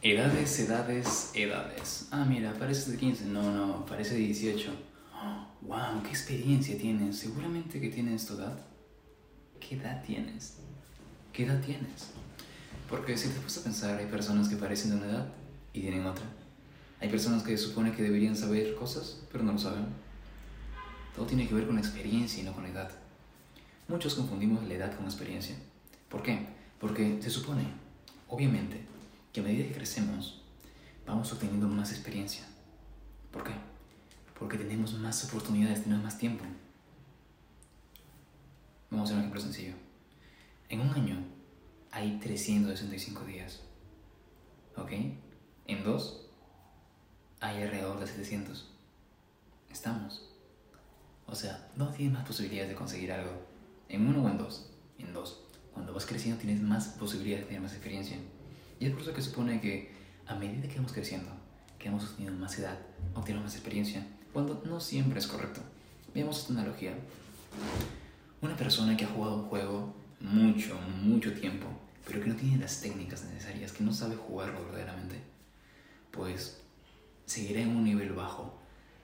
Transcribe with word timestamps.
Edades, 0.00 0.60
edades, 0.60 1.32
edades. 1.34 2.06
Ah, 2.12 2.24
mira, 2.24 2.54
parece 2.56 2.92
de 2.92 2.96
15. 2.96 3.24
No, 3.26 3.52
no, 3.52 3.84
parece 3.84 4.14
de 4.14 4.20
18. 4.20 4.70
wow, 5.62 6.02
qué 6.04 6.10
experiencia 6.10 6.78
tienes. 6.78 7.18
Seguramente 7.18 7.80
que 7.80 7.88
tienes 7.88 8.24
tu 8.24 8.34
edad. 8.34 8.56
¿Qué 9.58 9.74
edad 9.74 10.00
tienes? 10.04 10.58
¿Qué 11.32 11.46
edad 11.46 11.60
tienes? 11.60 12.10
Porque 12.88 13.16
si 13.16 13.28
te 13.28 13.40
pones 13.40 13.58
a 13.58 13.64
pensar, 13.64 13.98
hay 13.98 14.06
personas 14.06 14.48
que 14.48 14.54
parecen 14.54 14.90
de 14.92 14.96
una 14.98 15.06
edad 15.06 15.26
y 15.72 15.80
tienen 15.80 16.06
otra. 16.06 16.26
Hay 17.00 17.08
personas 17.08 17.42
que 17.42 17.58
supone 17.58 17.90
que 17.90 18.04
deberían 18.04 18.36
saber 18.36 18.76
cosas, 18.76 19.24
pero 19.32 19.42
no 19.42 19.52
lo 19.52 19.58
saben. 19.58 19.86
Todo 21.16 21.26
tiene 21.26 21.48
que 21.48 21.54
ver 21.54 21.66
con 21.66 21.74
la 21.74 21.80
experiencia 21.80 22.40
y 22.40 22.46
no 22.46 22.52
con 22.52 22.62
la 22.62 22.70
edad. 22.70 22.90
Muchos 23.88 24.14
confundimos 24.14 24.64
la 24.68 24.74
edad 24.74 24.94
con 24.94 25.06
la 25.06 25.10
experiencia. 25.10 25.56
¿Por 26.08 26.22
qué? 26.22 26.46
Porque 26.78 27.18
se 27.20 27.30
supone, 27.30 27.64
obviamente, 28.28 28.86
que 29.32 29.40
a 29.40 29.42
medida 29.42 29.66
que 29.66 29.74
crecemos, 29.74 30.42
vamos 31.06 31.32
obteniendo 31.32 31.68
más 31.68 31.92
experiencia. 31.92 32.44
¿Por 33.30 33.44
qué? 33.44 33.52
Porque 34.38 34.56
tenemos 34.56 34.94
más 34.94 35.24
oportunidades, 35.24 35.82
tenemos 35.82 36.04
más 36.04 36.18
tiempo. 36.18 36.44
Vamos 38.90 39.04
a 39.04 39.04
hacer 39.04 39.16
un 39.16 39.20
ejemplo 39.20 39.40
sencillo. 39.40 39.74
En 40.68 40.80
un 40.80 40.90
año 40.90 41.16
hay 41.90 42.18
365 42.20 43.24
días. 43.24 43.60
¿Ok? 44.76 44.92
En 45.66 45.84
dos 45.84 46.26
hay 47.40 47.62
alrededor 47.62 48.00
de 48.00 48.06
700. 48.06 48.70
Estamos. 49.70 50.22
O 51.26 51.34
sea, 51.34 51.70
no 51.76 51.90
tienes 51.90 52.14
más 52.14 52.26
posibilidades 52.26 52.70
de 52.70 52.74
conseguir 52.74 53.12
algo. 53.12 53.32
En 53.88 54.06
uno 54.06 54.24
o 54.24 54.28
en 54.28 54.38
dos. 54.38 54.70
En 54.98 55.12
dos. 55.12 55.44
Cuando 55.72 55.92
vas 55.92 56.06
creciendo 56.06 56.40
tienes 56.40 56.60
más 56.62 56.88
posibilidades 56.88 57.44
de 57.44 57.48
tener 57.48 57.62
más 57.62 57.72
experiencia. 57.72 58.16
Y 58.80 58.86
es 58.86 58.92
por 58.92 59.02
eso 59.02 59.12
que 59.12 59.22
supone 59.22 59.60
que 59.60 59.92
a 60.26 60.34
medida 60.34 60.68
que 60.68 60.76
vamos 60.76 60.92
creciendo, 60.92 61.30
que 61.78 61.88
hemos 61.88 62.14
teniendo 62.16 62.38
más 62.38 62.58
edad, 62.58 62.78
obtenemos 63.14 63.46
más 63.46 63.54
experiencia, 63.54 64.06
cuando 64.32 64.62
no 64.64 64.80
siempre 64.80 65.18
es 65.18 65.26
correcto. 65.26 65.60
Veamos 66.14 66.38
esta 66.40 66.52
analogía. 66.52 66.94
Una 68.40 68.56
persona 68.56 68.96
que 68.96 69.04
ha 69.04 69.08
jugado 69.08 69.36
un 69.36 69.44
juego 69.44 69.94
mucho, 70.20 70.78
mucho 71.02 71.32
tiempo, 71.32 71.66
pero 72.06 72.20
que 72.20 72.28
no 72.28 72.36
tiene 72.36 72.58
las 72.58 72.80
técnicas 72.80 73.24
necesarias, 73.24 73.72
que 73.72 73.84
no 73.84 73.92
sabe 73.92 74.16
jugarlo 74.16 74.64
verdaderamente, 74.64 75.16
pues 76.10 76.60
seguirá 77.26 77.60
en 77.60 77.76
un 77.76 77.84
nivel 77.84 78.12
bajo, 78.12 78.58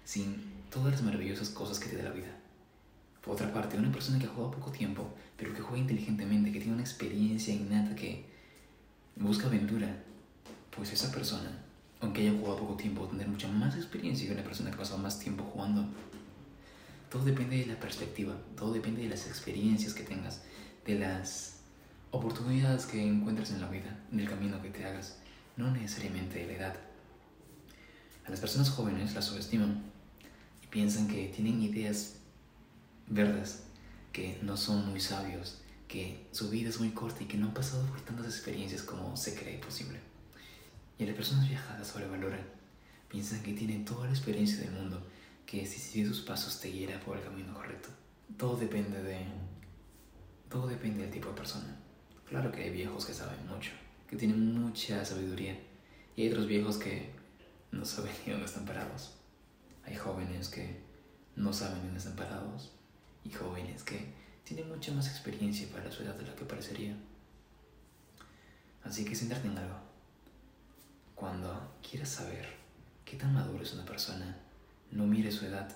sin 0.05 0.43
todas 0.71 0.93
las 0.93 1.03
maravillosas 1.03 1.51
cosas 1.51 1.79
que 1.79 1.89
te 1.89 1.97
da 1.97 2.05
la 2.05 2.11
vida. 2.11 2.37
Por 3.23 3.35
otra 3.35 3.53
parte, 3.53 3.79
una 3.79 3.91
persona 3.91 4.19
que 4.19 4.27
ha 4.27 4.31
jugado 4.31 4.53
poco 4.53 4.71
tiempo, 4.71 5.15
pero 5.37 5.55
que 5.55 5.63
juega 5.63 5.79
inteligentemente, 5.79 6.53
que 6.53 6.59
tiene 6.59 6.75
una 6.75 6.83
experiencia 6.83 7.55
innata, 7.55 7.95
que 7.95 8.34
busca 9.17 9.47
aventura, 9.47 10.03
pues 10.71 10.93
esa 10.93 11.11
persona, 11.13 11.51
aunque 12.01 12.23
haya 12.23 12.39
jugado 12.39 12.59
poco 12.59 12.75
tiempo, 12.75 13.03
va 13.03 13.09
a 13.09 13.11
tener 13.11 13.29
mucha 13.29 13.49
más 13.49 13.77
experiencia 13.77 14.27
que 14.27 14.35
una 14.35 14.43
persona 14.43 14.71
que 14.71 14.77
ha 14.77 14.79
pasado 14.79 14.99
más 14.99 15.19
tiempo 15.19 15.45
jugando. 15.45 15.87
Todo 17.11 17.25
depende 17.25 17.59
de 17.59 17.67
la 17.67 17.79
perspectiva, 17.79 18.35
todo 18.57 18.73
depende 18.73 19.03
de 19.03 19.09
las 19.09 19.27
experiencias 19.27 19.95
que 19.95 20.03
tengas, 20.03 20.43
de 20.85 20.99
las 20.99 21.61
oportunidades 22.11 22.87
que 22.87 23.05
encuentres 23.05 23.51
en 23.53 23.61
la 23.61 23.69
vida, 23.69 23.99
del 24.11 24.29
camino 24.29 24.61
que 24.61 24.71
te 24.71 24.85
hagas, 24.85 25.19
no 25.57 25.71
necesariamente 25.71 26.41
de 26.41 26.47
la 26.47 26.53
edad. 26.53 26.77
A 28.27 28.31
las 28.31 28.41
personas 28.41 28.71
jóvenes 28.71 29.15
las 29.15 29.27
subestiman 29.27 29.83
y 30.63 30.67
piensan 30.67 31.09
que 31.09 31.29
tienen 31.29 31.63
ideas 31.63 32.17
verdes, 33.07 33.65
que 34.13 34.39
no 34.43 34.57
son 34.57 34.91
muy 34.91 35.01
sabios, 35.01 35.61
que 35.89 36.27
su 36.33 36.51
vida 36.51 36.69
es 36.69 36.81
muy 36.81 36.91
corta 36.91 37.23
y 37.23 37.27
que 37.27 37.37
no 37.37 37.47
han 37.47 37.55
pasado 37.55 37.85
por 37.87 38.01
tantas 38.01 38.27
experiencias 38.27 38.83
como 38.83 39.17
se 39.17 39.35
cree 39.35 39.59
posible. 39.59 40.01
Y 40.99 41.05
las 41.05 41.15
personas 41.15 41.49
viajadas 41.49 41.89
sobrevaloran, 41.89 42.45
piensan 43.09 43.43
que 43.43 43.53
tienen 43.53 43.85
toda 43.85 44.07
la 44.07 44.13
experiencia 44.13 44.59
del 44.59 44.73
mundo 44.73 45.05
que 45.47 45.67
si 45.67 45.79
sigues 45.79 46.09
sus 46.09 46.23
pasos 46.23 46.61
te 46.61 46.71
guiará 46.71 46.99
por 47.01 47.17
el 47.17 47.23
camino 47.25 47.55
correcto. 47.55 47.89
Todo 48.37 48.57
depende 48.57 49.03
de... 49.03 49.27
Todo 50.49 50.67
depende 50.67 51.03
del 51.03 51.11
tipo 51.11 51.29
de 51.29 51.35
persona. 51.35 51.77
Claro 52.29 52.51
que 52.51 52.65
hay 52.65 52.71
viejos 52.71 53.05
que 53.05 53.13
saben 53.13 53.47
mucho, 53.47 53.73
que 54.09 54.17
tienen 54.17 54.55
mucha 54.61 55.05
sabiduría. 55.05 55.59
Y 56.17 56.23
hay 56.23 56.29
otros 56.31 56.47
viejos 56.47 56.77
que 56.79 57.11
no 57.73 57.85
saben 57.85 58.13
ni 58.25 58.33
dónde 58.33 58.47
están 58.47 58.65
parados. 58.65 59.15
Hay 59.85 59.97
jóvenes 59.97 60.49
que 60.49 60.81
no 61.37 61.53
saben 61.53 61.83
dónde 61.83 61.99
están 61.99 62.17
parados. 62.17 62.73
Y 63.25 63.31
jóvenes 63.31 63.83
que 63.83 64.13
tienen 64.45 64.69
mucha 64.69 64.93
más 64.93 65.09
experiencia 65.09 65.67
para 65.69 65.91
su 65.91 66.03
edad 66.03 66.15
de 66.15 66.27
la 66.27 66.35
que 66.35 66.45
parecería. 66.45 66.95
Así 68.85 69.05
que 69.05 69.17
centrarte 69.17 69.49
en 69.49 69.57
algo. 69.57 69.77
Cuando 71.15 71.75
quieras 71.83 72.11
saber 72.11 72.47
qué 73.05 73.17
tan 73.17 73.33
maduro 73.33 73.63
es 73.63 73.73
una 73.73 73.87
persona, 73.87 74.37
no 74.91 75.07
mires 75.07 75.37
su 75.37 75.47
edad. 75.47 75.69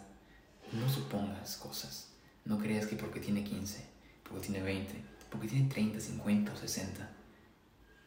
No 0.72 0.88
supongas 0.88 1.56
cosas. 1.56 2.10
No 2.44 2.58
creas 2.58 2.86
que 2.86 2.96
porque 2.96 3.20
tiene 3.20 3.42
15, 3.42 3.84
porque 4.22 4.48
tiene 4.48 4.62
20, 4.62 4.94
porque 5.30 5.48
tiene 5.48 5.68
30, 5.68 5.98
50 5.98 6.52
o 6.52 6.56
60, 6.56 7.10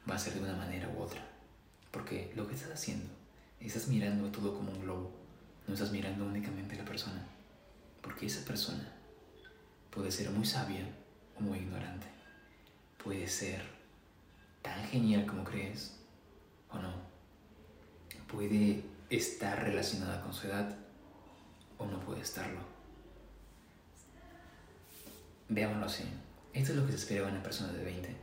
va 0.09 0.16
a 0.16 0.19
ser 0.19 0.35
de 0.35 0.41
una 0.41 0.55
manera 0.55 0.88
u 0.89 1.01
otra. 1.01 1.28
Porque 1.89 2.31
lo 2.35 2.47
que 2.47 2.53
estás 2.53 2.72
haciendo, 2.72 3.09
estás 3.59 3.88
mirando 3.88 4.31
todo 4.31 4.55
como 4.55 4.72
un 4.72 4.81
globo. 4.81 5.11
No 5.67 5.73
estás 5.73 5.91
mirando 5.91 6.25
únicamente 6.25 6.75
a 6.75 6.79
la 6.79 6.85
persona. 6.85 7.25
Porque 8.01 8.28
esa 8.28 8.45
persona 8.45 9.00
puede 9.91 10.12
ser 10.12 10.31
muy 10.31 10.46
sabia 10.46 10.88
o 11.38 11.41
muy 11.41 11.59
ignorante. 11.59 12.07
Puede 13.03 13.28
ser 13.28 13.62
tan 14.62 14.84
genial 14.85 15.25
como 15.25 15.44
crees 15.44 15.97
o 16.69 16.79
no. 16.79 16.94
Puede 18.28 18.84
estar 19.09 19.62
relacionada 19.63 20.22
con 20.22 20.34
su 20.34 20.47
edad 20.47 20.75
o 21.78 21.85
no 21.85 22.00
puede 22.00 22.22
estarlo. 22.22 22.62
Veámoslo 25.50 25.85
así. 25.85 26.03
Esto 26.53 26.72
es 26.72 26.78
lo 26.78 26.85
que 26.85 26.94
se 26.94 26.97
espera 26.97 27.25
de 27.25 27.31
una 27.31 27.44
persona 27.44 27.73
de 27.73 27.84
20. 27.84 28.16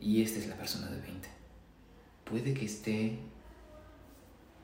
Y 0.00 0.22
esta 0.22 0.40
es 0.40 0.48
la 0.48 0.56
persona 0.56 0.88
de 0.88 1.00
20. 1.00 1.28
Puede 2.24 2.54
que 2.54 2.64
esté 2.64 3.18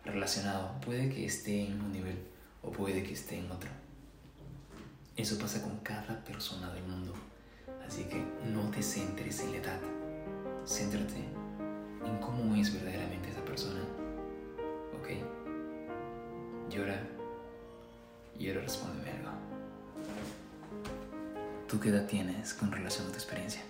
relacionado, 0.04 0.80
puede 0.80 1.08
que 1.08 1.26
esté 1.26 1.66
en 1.66 1.80
un 1.80 1.92
nivel 1.92 2.18
o 2.62 2.70
puede 2.70 3.02
que 3.02 3.12
esté 3.12 3.38
en 3.38 3.50
otro. 3.50 3.85
Eso 5.16 5.38
pasa 5.38 5.62
con 5.62 5.78
cada 5.78 6.22
persona 6.24 6.70
del 6.74 6.84
mundo. 6.84 7.14
Así 7.86 8.04
que 8.04 8.22
no 8.52 8.70
te 8.70 8.82
centres 8.82 9.40
en 9.40 9.52
la 9.52 9.58
edad. 9.58 9.80
Céntrate 10.66 11.24
en 12.04 12.18
cómo 12.20 12.54
es 12.54 12.72
verdaderamente 12.74 13.30
esa 13.30 13.42
persona. 13.42 13.80
¿Ok? 15.00 15.08
Llora 16.70 17.00
y 18.38 18.48
ahora 18.48 18.60
respóndeme 18.60 19.10
algo. 19.10 19.30
¿Tú 21.66 21.80
qué 21.80 21.88
edad 21.88 22.06
tienes 22.06 22.52
con 22.52 22.70
relación 22.70 23.06
a 23.06 23.10
tu 23.10 23.14
experiencia? 23.14 23.62